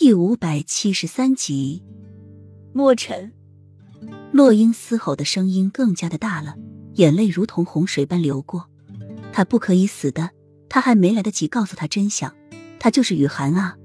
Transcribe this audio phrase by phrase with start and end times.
[0.00, 1.82] 第五百七十三集，
[2.72, 3.34] 墨尘，
[4.32, 6.54] 洛英嘶吼的声音更加的大了，
[6.94, 8.70] 眼泪如同洪水般流过。
[9.30, 10.30] 他不可以死的，
[10.70, 12.34] 他还没来得及告诉他真相，
[12.78, 13.76] 他就是雨涵啊，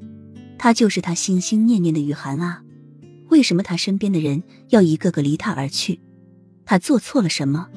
[0.57, 2.63] 他就是他心心念念的雨涵啊。
[3.27, 5.99] 为什么他身边的人要一个个离他而去？
[6.63, 7.67] 他做错了什么？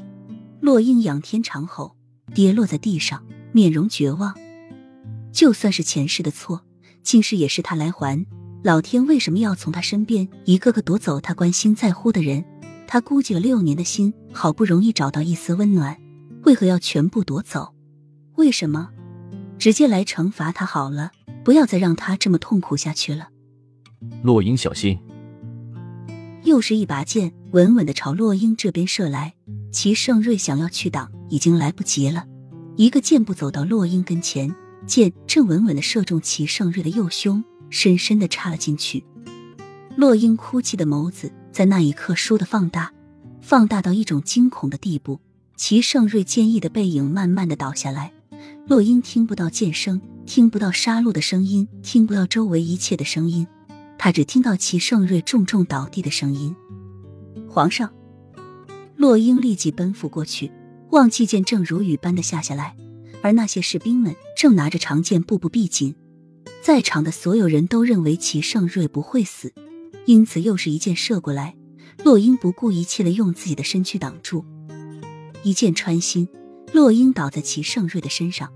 [0.61, 1.97] 洛英仰天长吼，
[2.33, 4.33] 跌落在地上，面容绝望。
[5.33, 6.63] 就算是前世的错。
[7.03, 8.25] 今世也是他来还。
[8.65, 12.45] 老天为什么要从他身边一个个夺走他关心在乎的人？
[12.87, 15.97] 他孤寂了六年的心，好不容易找到一丝温暖，
[16.45, 17.75] 为何要全部夺走？
[18.37, 18.91] 为什么？
[19.59, 21.13] 直接来惩罚他好了，
[21.45, 23.29] 不要再让他这么痛苦下去了。
[24.23, 24.99] 洛英，小心！
[26.45, 29.35] 又是一把剑，稳稳的朝洛英这边射来。
[29.71, 32.25] 齐盛瑞想要去挡，已经来不及了。
[32.77, 34.55] 一个箭步走到洛英跟前。
[34.89, 39.05] 剑正稳稳的射中齐盛瑞的右胸，深深的插了进去。
[39.97, 42.91] 洛英哭泣的眸子在那一刻倏地放大，
[43.43, 45.21] 放大到一种惊恐的地步。
[45.57, 48.13] 齐盛瑞坚毅的背影慢慢的倒下来，
[48.67, 53.47] 洛英听不到剑声，听不到杀戮的声音，听不到周围一切的声音，
[53.99, 56.57] 他只听到齐盛瑞重重倒地的声音。
[57.47, 57.93] 皇上，
[58.97, 60.51] 洛英立即奔赴过去，
[60.93, 62.75] 望气剑正如雨般的下下来。
[63.23, 65.95] 而那些士兵们正拿着长剑，步步逼近。
[66.63, 69.53] 在场的所有人都认为齐盛瑞不会死，
[70.07, 71.55] 因此又是一箭射过来。
[72.05, 74.45] 洛英不顾一切的用自己的身躯挡住，
[75.43, 76.29] 一箭穿心，
[76.73, 78.53] 洛英倒在齐盛瑞的身上。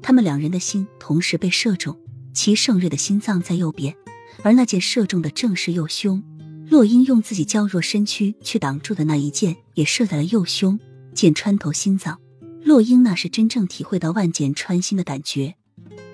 [0.00, 1.98] 他们两人的心同时被射中，
[2.32, 3.94] 齐盛瑞的心脏在右边，
[4.42, 6.22] 而那箭射中的正是右胸。
[6.70, 10.78] 洛英用自己娇弱身躯去挡住的那一箭，也射在了右胸，
[11.14, 12.18] 箭穿透心脏。
[12.66, 15.54] 洛英那是真正体会到万箭穿心的感觉，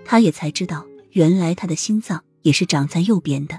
[0.04, 3.58] 他也才知道，原来他的心脏也是长在右边的。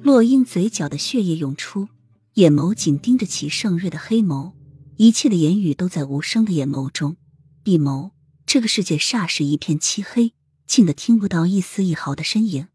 [0.00, 1.88] 洛英嘴角的血液涌出，
[2.34, 4.52] 眼眸紧盯着齐盛瑞的黑眸，
[4.96, 7.16] 一切的言语都在无声的眼眸中
[7.64, 8.12] 闭眸。
[8.46, 10.34] 这个世界霎时一片漆黑，
[10.68, 12.68] 静得听不到一丝一毫的身影。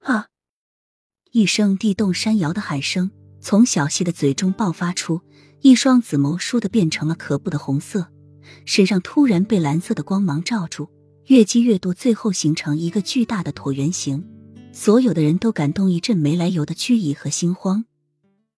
[0.00, 0.26] 啊！
[1.30, 5.20] 一声地动山摇的喊声从小溪的嘴中爆发出，
[5.60, 8.08] 一双紫眸倏地变成了可怖的红色。
[8.64, 10.88] 身上突然被蓝色的光芒罩住，
[11.26, 14.24] 越积越多，最后形成一个巨大的椭圆形。
[14.72, 17.84] 所有的人都感动一阵没来由的惧意和心慌。